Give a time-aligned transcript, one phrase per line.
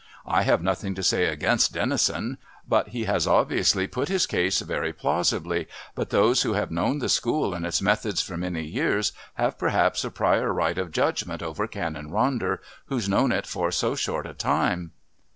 [0.25, 4.91] I have nothing to say against Dennison, but he has obviously put his case very
[4.93, 9.59] plausibly, but those who have known the School and its methods for many years have
[9.59, 14.25] perhaps a prior right of judgment over Canon Ronder, who's known it for so short
[14.25, 14.91] a time."